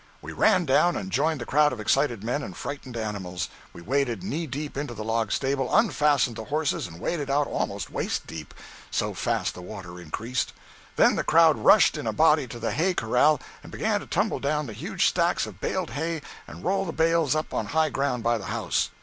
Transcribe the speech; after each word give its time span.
We 0.19 0.31
ran 0.31 0.65
down 0.65 0.95
and 0.95 1.11
joined 1.11 1.39
the 1.39 1.45
crowd 1.45 1.71
of 1.71 1.79
excited 1.79 2.23
men 2.23 2.41
and 2.41 2.57
frightened 2.57 2.97
animals. 2.97 3.49
We 3.71 3.83
waded 3.83 4.23
knee 4.23 4.47
deep 4.47 4.75
into 4.75 4.95
the 4.95 5.03
log 5.03 5.31
stable, 5.31 5.71
unfastened 5.71 6.37
the 6.37 6.45
horses 6.45 6.87
and 6.87 6.99
waded 6.99 7.29
out 7.29 7.45
almost 7.45 7.91
waist 7.91 8.25
deep, 8.25 8.51
so 8.89 9.13
fast 9.13 9.53
the 9.53 9.61
waters 9.61 9.99
increased. 9.99 10.53
Then 10.95 11.17
the 11.17 11.23
crowd 11.23 11.55
rushed 11.59 11.97
in 11.99 12.07
a 12.07 12.13
body 12.13 12.47
to 12.47 12.57
the 12.57 12.71
hay 12.71 12.95
corral 12.95 13.39
and 13.61 13.71
began 13.71 13.99
to 13.99 14.07
tumble 14.07 14.39
down 14.39 14.65
the 14.65 14.73
huge 14.73 15.05
stacks 15.05 15.45
of 15.45 15.61
baled 15.61 15.91
hay 15.91 16.23
and 16.47 16.63
roll 16.63 16.83
the 16.83 16.93
bales 16.93 17.35
up 17.35 17.53
on 17.53 17.65
the 17.65 17.71
high 17.73 17.91
ground 17.91 18.23
by 18.23 18.39
the 18.39 18.45
house. 18.45 18.89